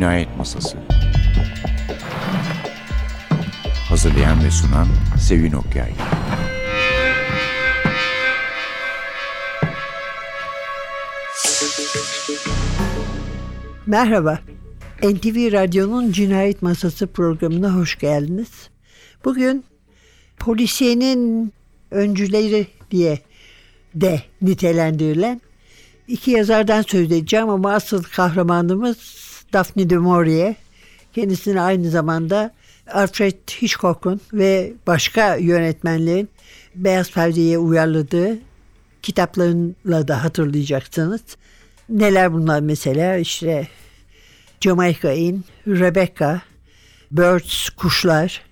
[0.00, 0.78] Cinayet Masası
[3.88, 4.88] Hazırlayan ve sunan
[5.18, 5.92] Sevin Okyay
[13.86, 14.38] Merhaba.
[15.02, 18.70] NTV Radyo'nun Cinayet Masası programına hoş geldiniz.
[19.24, 19.64] Bugün
[20.38, 21.52] polisiyenin
[21.90, 23.18] öncüleri diye
[23.94, 25.40] de nitelendirilen
[26.08, 30.54] iki yazardan söz edeceğim ama asıl kahramanımız Daphne du Maurier.
[31.12, 32.54] Kendisini aynı zamanda
[32.92, 36.28] Alfred Hitchcock'un ve başka yönetmenlerin
[36.74, 38.38] Beyaz Perde'ye uyarladığı
[39.02, 41.20] kitaplarıyla da hatırlayacaksınız.
[41.88, 43.68] Neler bunlar mesela işte
[44.60, 46.42] Jamaica In, Rebecca,
[47.10, 48.42] Birds, Kuşlar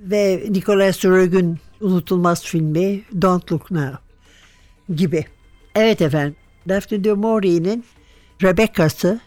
[0.00, 3.98] ve Nicolas Roeg'ün unutulmaz filmi Don't Look Now
[4.94, 5.26] gibi.
[5.74, 6.36] Evet efendim
[6.68, 7.84] Daphne du Maurier'in
[8.42, 9.20] Rebecca'sı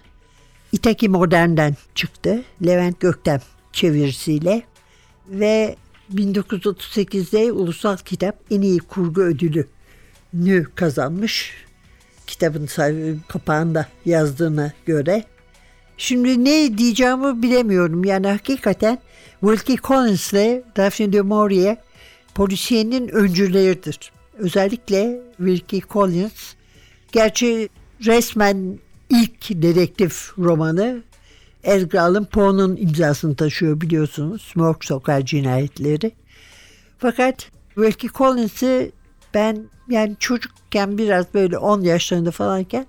[0.71, 2.43] İtaki Modern'den çıktı.
[2.65, 3.41] Levent Göktem
[3.73, 4.61] çevirisiyle
[5.29, 5.75] ve
[6.15, 11.53] 1938'de Ulusal Kitap en iyi kurgu ödülünü kazanmış.
[12.27, 12.69] Kitabın
[13.27, 15.23] kapağında yazdığına göre.
[15.97, 18.05] Şimdi ne diyeceğimi bilemiyorum.
[18.05, 18.99] Yani hakikaten
[19.39, 21.77] Wilkie Collins ile Daphne du Maurier
[22.35, 24.11] polisiyenin öncüleridir.
[24.37, 26.53] Özellikle Wilkie Collins
[27.11, 27.69] gerçi
[28.05, 28.79] resmen
[29.11, 31.03] ilk dedektif romanı
[31.63, 34.51] Edgar Allan Poe'nun imzasını taşıyor biliyorsunuz.
[34.55, 36.11] Morg Sokar Cinayetleri.
[36.97, 38.91] Fakat Wilkie Collins'i
[39.33, 42.85] ben yani çocukken biraz böyle 10 yaşlarında falanken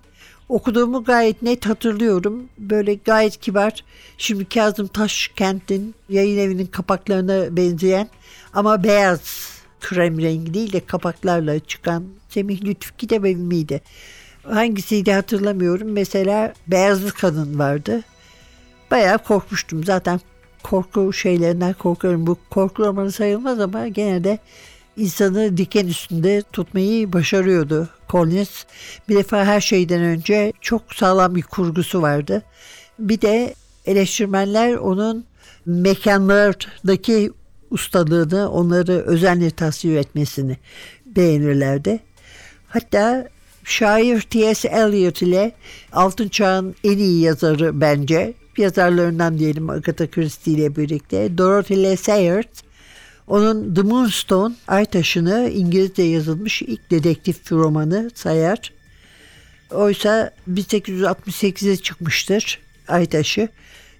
[0.49, 2.49] okuduğumu gayet net hatırlıyorum.
[2.59, 3.85] Böyle gayet kibar.
[4.19, 8.09] Şimdi Kazım Taşkent'in yayın evinin kapaklarına benzeyen
[8.55, 9.21] ama beyaz
[9.81, 13.83] krem rengi değil de kapaklarla çıkan Semih Lütfü kitap evi miydi?
[14.43, 15.93] Hangisiydi hatırlamıyorum.
[15.93, 18.03] Mesela Beyazlı Kadın vardı.
[18.91, 19.85] Bayağı korkmuştum.
[19.85, 20.21] Zaten
[20.63, 22.27] korku şeylerinden korkuyorum.
[22.27, 24.39] Bu korku romanı sayılmaz ama gene de
[24.97, 28.65] insanı diken üstünde tutmayı başarıyordu Collins.
[29.09, 32.43] Bir defa her şeyden önce çok sağlam bir kurgusu vardı.
[32.99, 33.55] Bir de
[33.87, 35.25] eleştirmenler onun
[35.67, 37.31] mekanlardaki
[37.71, 40.57] ustalığını, onları özenle tasvir etmesini
[41.07, 42.01] beğenirlerdi.
[42.69, 43.29] Hatta
[43.65, 44.69] şair T.S.
[44.69, 45.53] Eliot ile
[45.93, 51.97] Altın Çağ'ın en iyi yazarı bence yazarlarından diyelim Agatha Christie ile birlikte Dorothy L.
[51.97, 52.47] Sayers
[53.27, 58.73] onun The Moonstone Ay Taşı'nı İngilizce yazılmış ilk dedektif romanı sayar.
[59.71, 63.49] Oysa 1868'de çıkmıştır Ay Taşı.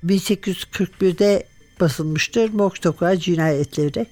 [0.07, 1.47] 1841'de
[1.81, 4.07] basılmıştır Moxtoka cinayetleri.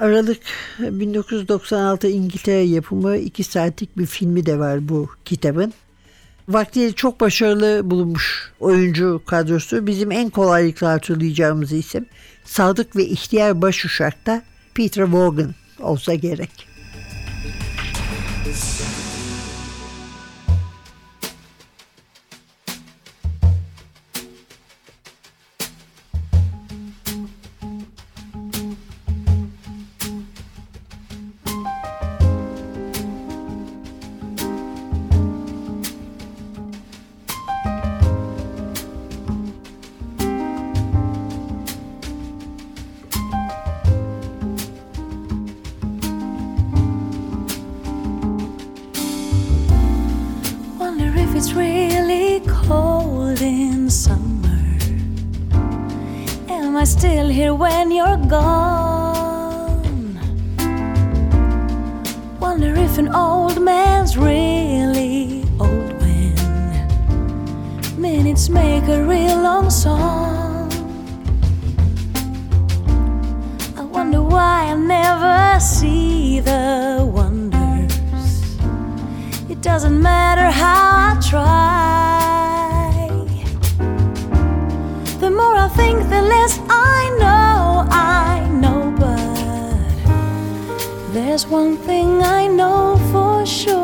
[0.00, 0.42] Aralık
[0.78, 5.72] 1996 İngiltere yapımı 2 saatlik bir filmi de var bu kitabın.
[6.48, 9.86] Vaktiyle çok başarılı bulunmuş oyuncu kadrosu.
[9.86, 12.06] Bizim en kolaylıkla hatırlayacağımız isim
[12.44, 14.42] Sadık ve ihtiyar başuşakta
[14.74, 16.69] Peter Vaughan olsa gerek.
[51.42, 54.76] It's really cold in summer.
[56.50, 60.18] Am I still here when you're gone?
[62.40, 66.34] Wonder if an old man's really old when
[67.96, 70.70] minutes make a real long song.
[73.78, 77.19] I wonder why I never see the wonders.
[79.62, 81.40] Doesn't matter how I try.
[85.20, 87.86] The more I think, the less I know.
[87.90, 89.36] I know, but
[91.12, 93.79] there's one thing I know for sure.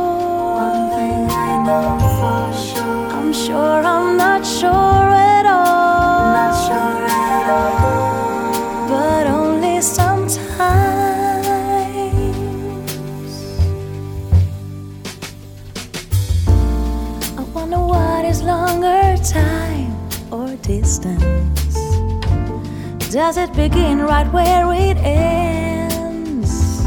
[23.17, 26.85] Does it begin right where it ends?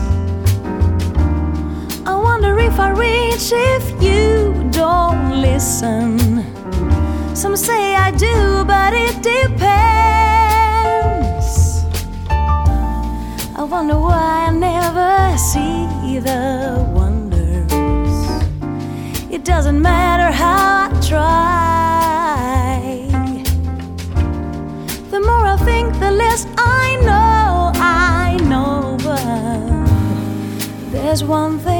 [2.05, 6.45] I wonder if I reach if you don't listen.
[7.35, 9.65] Some say I do, but it depends.
[13.57, 17.73] I wonder why I never see the wonders.
[19.31, 19.98] It doesn't matter
[31.09, 31.78] there's one thing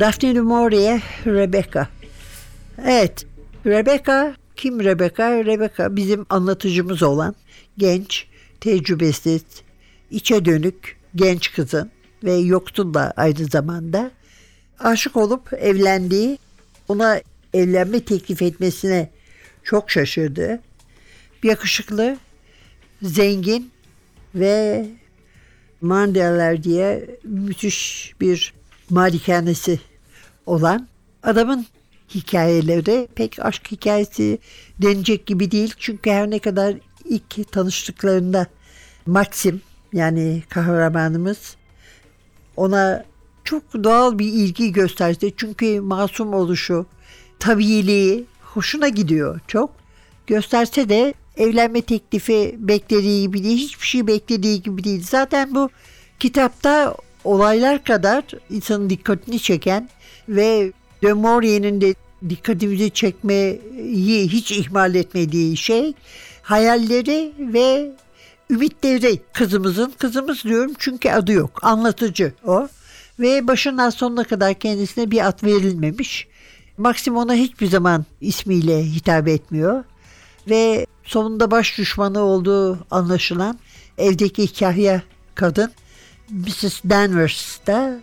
[0.00, 1.88] Daphne du Maurier, Rebecca.
[2.84, 3.26] Evet,
[3.66, 5.44] Rebecca kim Rebecca?
[5.44, 7.34] Rebecca bizim anlatıcımız olan
[7.78, 8.26] genç,
[8.60, 9.42] tecrübesiz,
[10.10, 11.90] içe dönük genç kızın
[12.24, 14.10] ve yoksul da aynı zamanda
[14.78, 16.38] aşık olup evlendiği,
[16.88, 17.20] ona
[17.54, 19.10] evlenme teklif etmesine
[19.64, 20.60] çok şaşırdı.
[21.42, 22.16] Yakışıklı,
[23.02, 23.70] zengin
[24.34, 24.86] ve
[25.80, 28.54] Mandeler diye müthiş bir
[28.90, 29.89] malikanesi
[30.46, 30.88] olan
[31.22, 31.66] adamın
[32.14, 34.38] hikayeleri pek aşk hikayesi
[34.82, 35.74] denecek gibi değil.
[35.78, 38.46] Çünkü her ne kadar ilk tanıştıklarında
[39.06, 41.56] Maxim yani kahramanımız
[42.56, 43.04] ona
[43.44, 45.32] çok doğal bir ilgi gösterdi.
[45.36, 46.86] Çünkü masum oluşu,
[47.38, 49.70] tabiiliği hoşuna gidiyor çok.
[50.26, 55.04] Gösterse de evlenme teklifi beklediği gibi değil, hiçbir şey beklediği gibi değil.
[55.06, 55.70] Zaten bu
[56.20, 56.94] kitapta
[57.24, 59.88] olaylar kadar insanın dikkatini çeken
[60.30, 60.72] ve
[61.02, 61.94] de Maurier'in de
[62.28, 65.94] dikkatimizi çekmeyi hiç ihmal etmediği şey
[66.42, 67.92] hayalleri ve
[68.50, 69.92] ümitleri kızımızın.
[69.98, 71.58] Kızımız diyorum çünkü adı yok.
[71.62, 72.68] Anlatıcı o.
[73.20, 76.28] Ve başından sonuna kadar kendisine bir ad verilmemiş.
[76.78, 79.84] Maxim ona hiçbir zaman ismiyle hitap etmiyor.
[80.50, 83.58] Ve sonunda baş düşmanı olduğu anlaşılan
[83.98, 85.02] evdeki kahya
[85.34, 85.72] kadın
[86.30, 86.82] Mrs.
[86.84, 88.00] Danvers da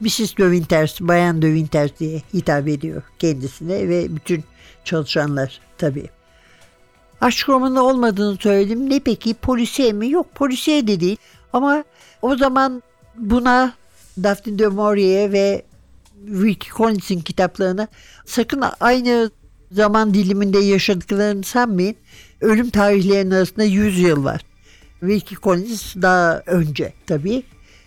[0.00, 0.36] Mrs.
[0.36, 4.44] De Winters, Bayan De Winters diye hitap ediyor kendisine ve bütün
[4.84, 6.08] çalışanlar tabii.
[7.20, 8.90] Aşk romanı olmadığını söyledim.
[8.90, 10.10] Ne peki polisiye mi?
[10.10, 11.16] Yok polisiye de değil.
[11.52, 11.84] Ama
[12.22, 12.82] o zaman
[13.16, 13.74] buna
[14.22, 15.62] Daphne de Maurier ve
[16.26, 17.88] Wilkie Collins'in kitaplarına
[18.24, 19.30] sakın aynı
[19.72, 21.96] zaman diliminde yaşadıklarını sanmayın.
[22.40, 24.40] Ölüm tarihlerinin arasında 100 yıl var.
[25.00, 27.42] Wilkie Collins daha önce tabii.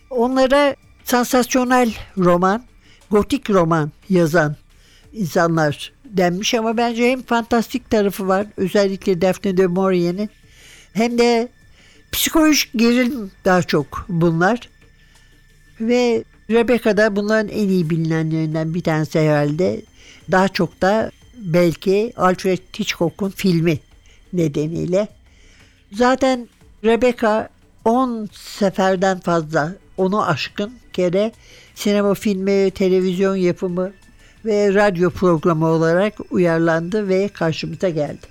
[0.10, 2.64] Onlara sansasyonel roman,
[3.12, 4.56] gotik roman yazan
[5.14, 10.30] insanlar denmiş ama bence hem fantastik tarafı var özellikle Daphne de Maurier'in
[10.94, 11.50] hem de
[12.12, 14.70] psikolojik gerilim daha çok bunlar.
[15.80, 19.82] Ve Rebecca da bunların en iyi bilinenlerinden bir tanesi herhalde.
[20.32, 23.80] Daha çok da belki Alfred Hitchcock'un filmi
[24.34, 25.08] nedeniyle.
[25.92, 26.48] Zaten
[26.84, 27.50] Rebecca
[27.86, 31.32] 10 seferden fazla onu aşkın kere
[31.76, 33.92] sinema filmi, televizyon yapımı
[34.46, 38.28] ve radyo programı olarak uyarlandı ve karşımıza geldi.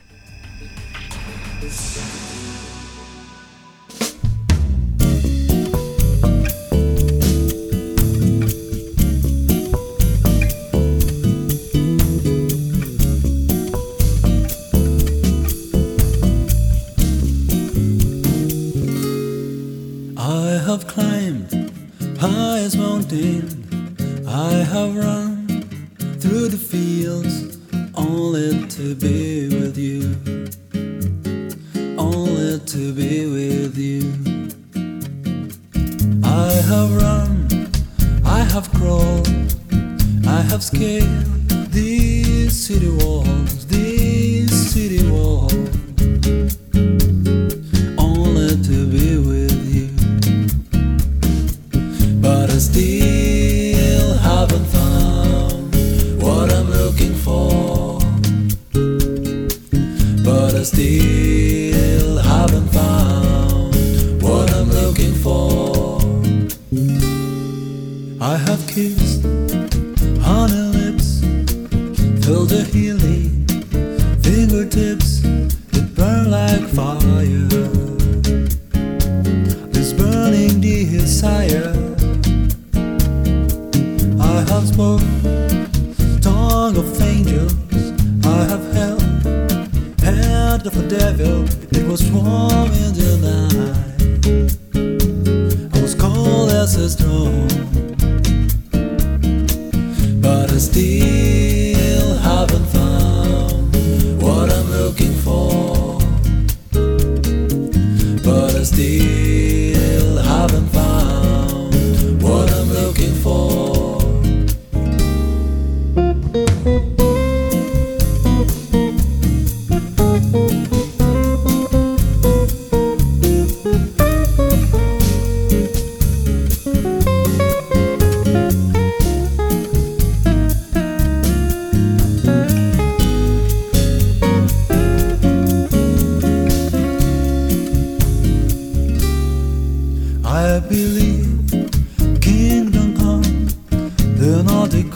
[100.20, 101.41] But I still.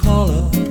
[0.07, 0.66] 好了。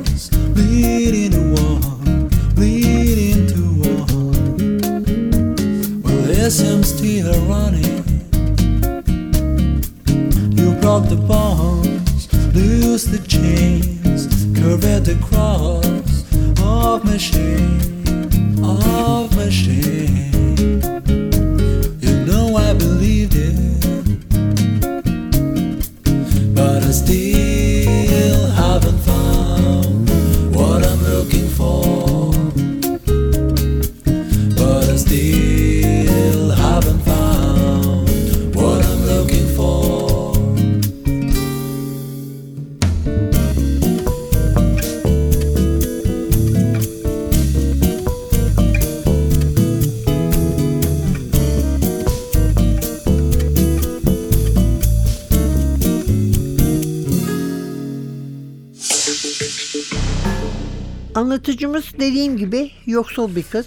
[61.25, 63.65] Anlatıcımız dediğim gibi yoksul bir kız.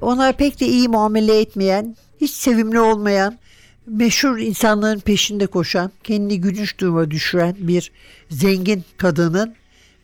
[0.00, 3.38] Ona pek de iyi muamele etmeyen, hiç sevimli olmayan,
[3.86, 7.92] meşhur insanların peşinde koşan, kendini gülünç duruma düşüren bir
[8.30, 9.54] zengin kadının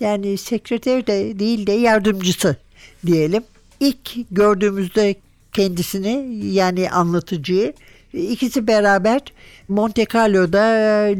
[0.00, 2.56] yani sekreter de değil de yardımcısı
[3.06, 3.42] diyelim.
[3.80, 5.14] İlk gördüğümüzde
[5.52, 7.72] kendisini yani anlatıcıyı
[8.12, 9.20] ikisi beraber
[9.68, 10.62] Monte Carlo'da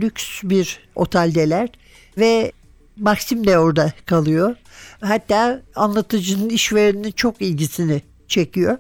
[0.01, 1.69] lüks bir oteldeler
[2.19, 2.53] ve
[3.01, 4.57] Maxim de orada kalıyor.
[5.01, 8.79] Hatta anlatıcının işvereninin çok ilgisini çekiyor.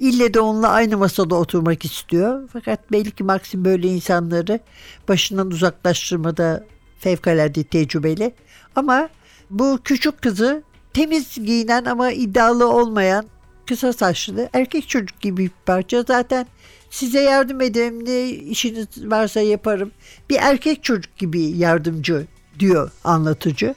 [0.00, 2.48] İlle de onunla aynı masada oturmak istiyor.
[2.52, 4.60] Fakat belli ki Maxim böyle insanları
[5.08, 6.64] başından uzaklaştırmada
[6.98, 8.34] fevkalade tecrübeli.
[8.76, 9.08] Ama
[9.50, 10.62] bu küçük kızı
[10.94, 13.26] temiz giyinen ama iddialı olmayan
[13.66, 16.02] kısa saçlı erkek çocuk gibi bir parça.
[16.02, 16.46] Zaten
[16.90, 19.90] size yardım ederim ne işiniz varsa yaparım.
[20.30, 22.26] Bir erkek çocuk gibi yardımcı
[22.58, 23.74] diyor anlatıcı.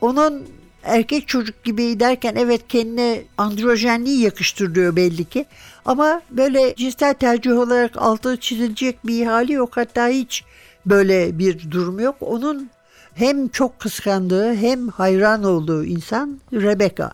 [0.00, 0.42] Onun
[0.82, 5.46] erkek çocuk gibi derken evet kendine androjenliği yakıştırıyor belli ki.
[5.84, 9.76] Ama böyle cinsel tercih olarak altı çizilecek bir hali yok.
[9.76, 10.44] Hatta hiç
[10.86, 12.16] böyle bir durum yok.
[12.20, 12.70] Onun
[13.14, 17.12] hem çok kıskandığı hem hayran olduğu insan Rebecca.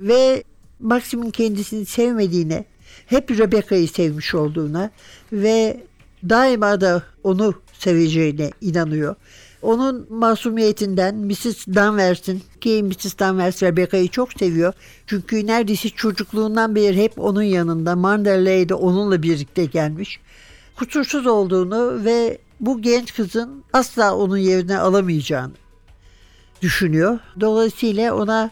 [0.00, 0.44] Ve
[0.80, 2.64] Maxim'in kendisini sevmediğine,
[3.06, 4.90] hep Rebecca'yı sevmiş olduğuna
[5.32, 5.80] ve
[6.28, 9.14] daima da onu seveceğine inanıyor.
[9.62, 11.66] Onun masumiyetinden Mrs.
[11.66, 13.18] Danvers'in ki Mrs.
[13.18, 14.72] Danvers Rebecca'yı çok seviyor.
[15.06, 17.96] Çünkü neredeyse çocukluğundan beri hep onun yanında.
[17.96, 20.20] Manderley'de onunla birlikte gelmiş.
[20.76, 25.52] Kusursuz olduğunu ve bu genç kızın asla onun yerine alamayacağını
[26.62, 27.18] düşünüyor.
[27.40, 28.50] Dolayısıyla ona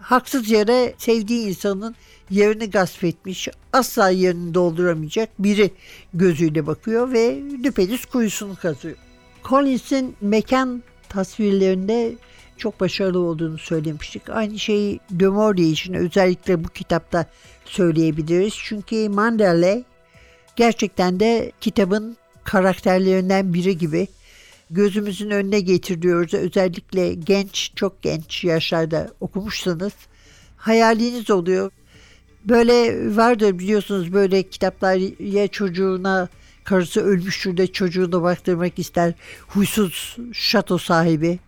[0.00, 1.94] haksız yere sevdiği insanın
[2.30, 5.70] yerini gasp etmiş, asla yerini dolduramayacak biri
[6.14, 9.07] gözüyle bakıyor ve düpedüz kuyusunu kazıyor.
[9.48, 12.14] Collins'in mekan tasvirlerinde
[12.56, 14.30] çok başarılı olduğunu söylemiştik.
[14.30, 17.26] Aynı şeyi Maurier için özellikle bu kitapta
[17.64, 18.54] söyleyebiliriz.
[18.64, 19.84] Çünkü Manderley
[20.56, 24.08] gerçekten de kitabın karakterlerinden biri gibi
[24.70, 26.34] gözümüzün önüne getiriyoruz.
[26.34, 29.92] Özellikle genç, çok genç yaşlarda okumuşsanız
[30.56, 31.70] hayaliniz oluyor.
[32.44, 36.28] Böyle vardır biliyorsunuz böyle kitaplar ya çocuğuna
[36.68, 39.12] karısı ölmüştür de çocuğuna baktırmak ister.
[39.48, 41.38] Huysuz şato sahibi,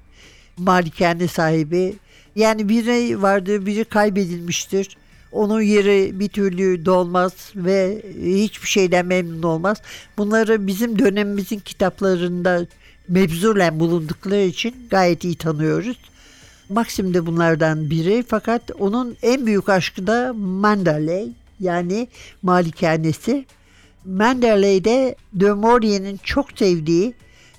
[0.57, 1.95] malikane sahibi.
[2.37, 4.97] Yani biri vardır, biri kaybedilmiştir.
[5.33, 9.83] Onun yeri bir türlü dolmaz ve hiçbir şeyden memnun olmaz.
[10.19, 12.67] Bunları bizim dönemimizin kitaplarında
[13.09, 15.99] mebzulen bulundukları için gayet iyi tanıyoruz.
[16.69, 21.29] Maxim de bunlardan biri fakat onun en büyük aşkı da Manderley
[21.61, 22.09] yani
[22.43, 23.45] malikanesi.
[24.04, 27.14] Manderley'de de Maurier'in çok sevdiği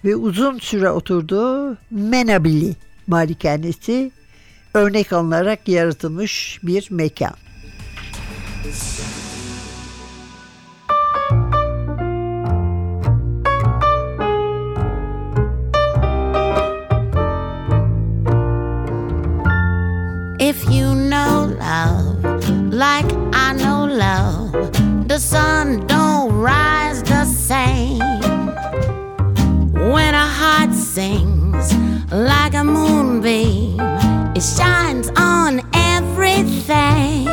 [0.06, 2.76] ve uzun süre oturduğu Menabili
[3.08, 4.12] malikanesi
[4.74, 7.34] örnek alınarak yaratılmış bir mekan.
[20.40, 22.22] If you know love
[22.72, 26.01] like I know love, the sun don't
[30.94, 31.74] sings
[32.12, 33.80] like a moonbeam,
[34.36, 37.28] it shines on everything.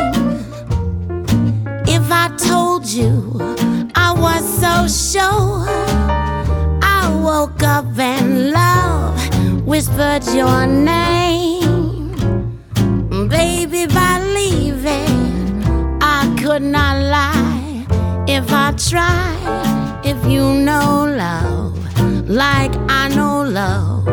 [1.97, 3.37] If I told you
[3.97, 5.67] I was so sure,
[6.83, 9.19] I woke up and love
[9.67, 12.13] whispered your name.
[13.29, 15.11] Baby, believe it,
[16.01, 17.85] I could not lie
[18.29, 19.99] if I tried.
[20.05, 21.08] If you know
[22.39, 24.05] like I know love,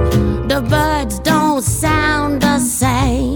[0.49, 3.35] the birds don't sound the same.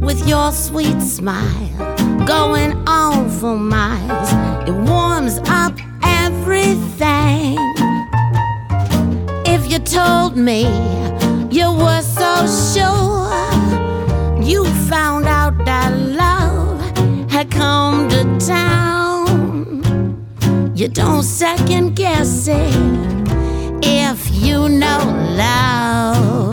[0.00, 1.76] With your sweet smile
[2.24, 4.30] going on for miles,
[4.66, 7.58] it warms up everything.
[9.44, 10.62] If you told me
[11.50, 12.32] you were so
[12.72, 13.28] sure
[14.42, 15.26] you found
[20.80, 22.74] You don't second guess it
[23.82, 26.49] if you know love.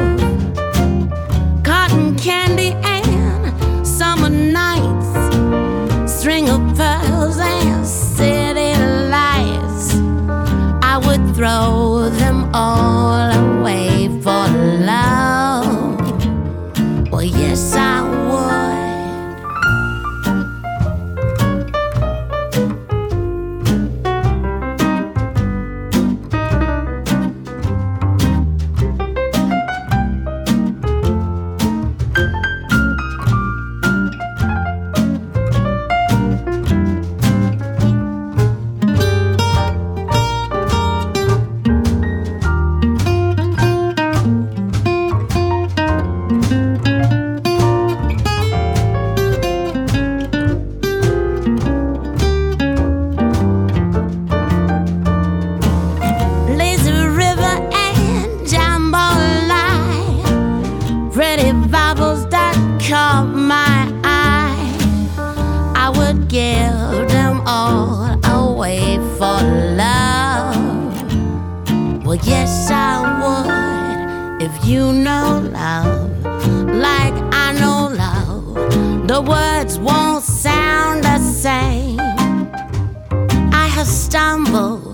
[79.18, 82.00] The words won't sound the same.
[83.52, 84.87] I have stumbled,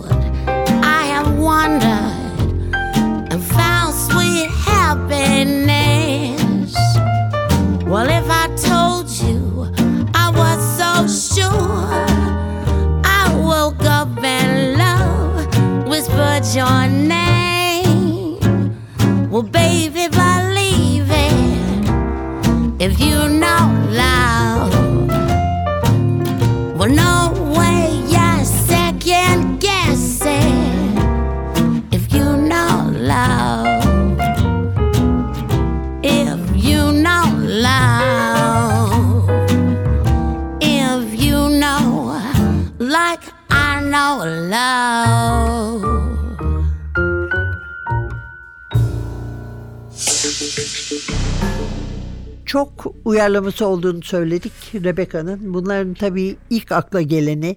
[52.54, 55.54] Çok uyarlaması olduğunu söyledik Rebecca'nın.
[55.54, 57.56] Bunların tabii ilk akla geleni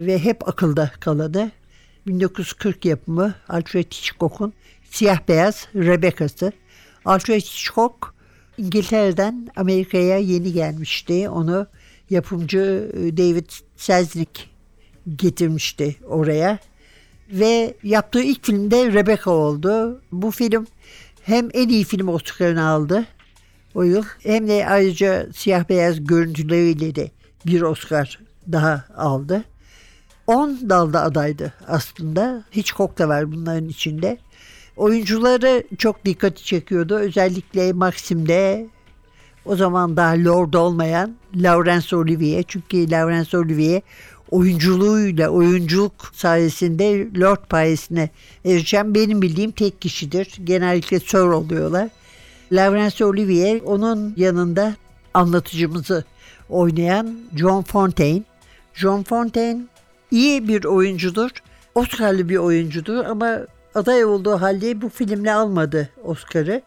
[0.00, 1.50] ve hep akılda kalanı
[2.06, 4.52] 1940 yapımı Alfred Hitchcock'un
[4.90, 6.52] siyah beyaz Rebecca'sı.
[7.04, 8.14] Alfred Hitchcock
[8.58, 11.28] İngiltere'den Amerika'ya yeni gelmişti.
[11.28, 11.66] Onu
[12.10, 14.40] yapımcı e, David Selznick
[15.16, 16.58] getirmişti oraya.
[17.30, 20.02] Ve yaptığı ilk filmde Rebecca oldu.
[20.12, 20.66] Bu film
[21.22, 23.06] hem en iyi film Oscar'ını aldı
[23.74, 27.10] o yıl hem de ayrıca siyah beyaz görüntüleriyle de
[27.46, 28.18] bir Oscar
[28.52, 29.44] daha aldı.
[30.26, 32.44] 10 dalda adaydı aslında.
[32.56, 34.18] Hitchcock da var bunların içinde.
[34.76, 36.94] Oyuncuları çok dikkati çekiyordu.
[36.94, 38.66] Özellikle Maxim'de
[39.44, 42.44] o zaman daha Lord olmayan Laurence Olivier.
[42.48, 43.82] Çünkü Laurence Olivier
[44.30, 48.10] oyunculuğuyla, oyunculuk sayesinde Lord payesine
[48.44, 50.36] erişen benim bildiğim tek kişidir.
[50.44, 51.88] Genellikle Sir oluyorlar.
[52.52, 54.74] Laurence Olivier onun yanında
[55.14, 56.04] anlatıcımızı
[56.48, 58.22] oynayan John Fontaine.
[58.74, 59.60] John Fontaine
[60.10, 61.30] iyi bir oyuncudur.
[61.74, 63.38] Oscar'lı bir oyuncudur ama
[63.74, 66.62] aday olduğu halde bu filmle almadı Oscar'ı.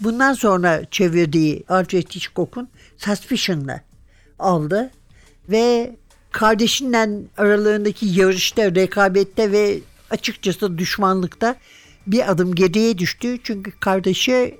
[0.00, 3.80] Bundan sonra çevirdiği Alfred Hitchcock'un Suspicion'la
[4.38, 4.90] aldı
[5.48, 5.96] ve
[6.32, 9.78] kardeşinden aralarındaki yarışta, rekabette ve
[10.10, 11.56] açıkçası düşmanlıkta
[12.06, 13.38] bir adım geriye düştü.
[13.42, 14.58] Çünkü kardeşi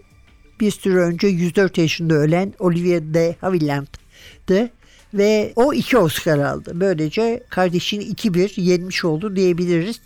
[0.61, 4.71] bir süre önce 104 yaşında ölen Olivier de Havilland'dı
[5.15, 6.73] ve o iki Oscar aldı.
[6.75, 10.01] Böylece kardeşini 2-1 yenmiş oldu diyebiliriz.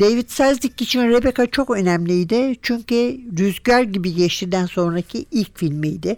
[0.00, 6.16] David Selznick için Rebecca çok önemliydi çünkü Rüzgar gibi geçtiden sonraki ilk filmiydi.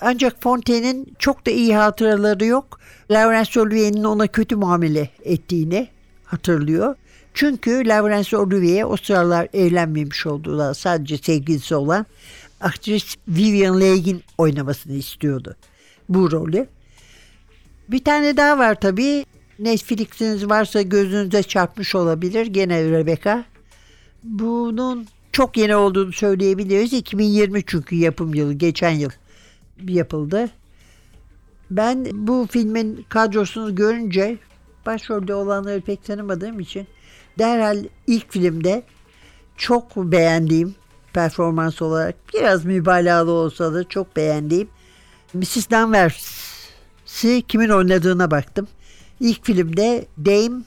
[0.00, 2.80] Ancak Fontaine'in çok da iyi hatıraları yok.
[3.10, 5.88] Laurence Olivier'in ona kötü muamele ettiğini
[6.24, 6.94] hatırlıyor.
[7.34, 12.06] Çünkü Laurence Olivier o sıralar evlenmemiş olduğu sadece sevgilisi olan
[12.60, 15.56] aktris Vivian Leig'in oynamasını istiyordu
[16.08, 16.66] bu rolü.
[17.88, 19.24] Bir tane daha var tabii.
[19.58, 22.46] Netflix'iniz varsa gözünüze çarpmış olabilir.
[22.46, 23.44] Gene Rebecca.
[24.24, 26.92] Bunun çok yeni olduğunu söyleyebiliriz.
[26.92, 28.52] 2020 çünkü yapım yılı.
[28.52, 29.10] Geçen yıl
[29.88, 30.50] yapıldı.
[31.70, 34.38] Ben bu filmin kadrosunu görünce
[34.86, 36.86] başrolde olanları pek tanımadığım için
[37.38, 38.82] derhal ilk filmde
[39.56, 40.74] çok beğendiğim
[41.16, 44.68] performans olarak biraz mübalağalı olsa da çok beğendiğim
[45.34, 45.70] Mrs.
[45.70, 48.68] Danvers'i kimin oynadığına baktım.
[49.20, 50.62] İlk filmde Dame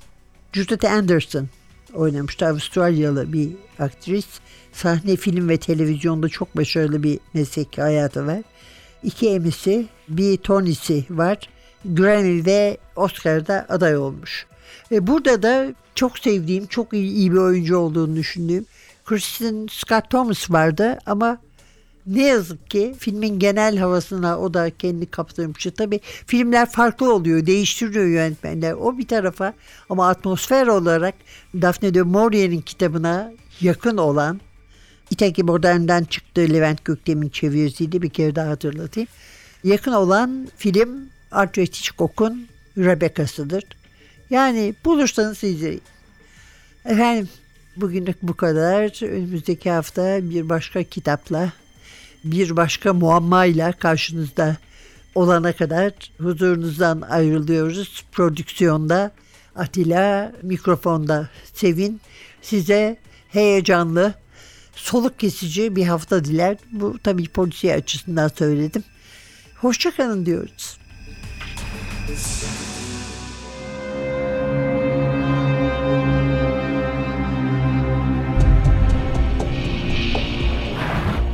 [0.54, 1.48] Judith Anderson
[1.94, 2.48] oynamıştı.
[2.48, 4.26] Avustralyalı bir aktris.
[4.74, 8.42] Sahne, film ve televizyonda çok başarılı bir meslek hayatı var.
[9.04, 11.38] İki Emmy'si, bir Tony'si var.
[11.86, 14.46] Grammy ve Oscar'da aday olmuş.
[14.92, 18.66] Ve burada da çok sevdiğim, çok iyi, iyi bir oyuncu olduğunu düşündüğüm
[19.10, 21.38] Kristen Scott Thomas vardı ama
[22.06, 25.72] ne yazık ki filmin genel havasına o da kendi kaptırmıştı.
[25.72, 28.74] Tabi filmler farklı oluyor, değiştiriyor yönetmenler.
[28.74, 29.54] O bir tarafa
[29.90, 31.16] ama atmosfer olarak
[31.62, 34.42] Daphne de Maurier'in kitabına yakın olan
[35.12, 39.10] İtaki Modern'den çıktığı Levent Göktem'in çevirisiydi bir kere daha hatırlatayım.
[39.64, 43.64] Yakın olan film Alfred Hitchcock'un Rebecca'sıdır.
[44.30, 45.82] Yani bulursanız izleyin.
[46.86, 47.30] Efendim
[47.82, 49.04] bugünlük bu kadar.
[49.04, 51.52] Önümüzdeki hafta bir başka kitapla,
[52.24, 54.58] bir başka muammayla karşınızda
[55.16, 58.06] olana kadar huzurunuzdan ayrılıyoruz.
[58.12, 59.12] Prodüksiyonda
[59.56, 62.02] Atilla, mikrofonda Sevin.
[62.42, 62.98] Size
[63.30, 64.14] heyecanlı,
[64.76, 66.58] soluk kesici bir hafta diler.
[66.72, 68.84] Bu tabii polisiye açısından söyledim.
[69.56, 70.80] Hoşçakalın diyoruz.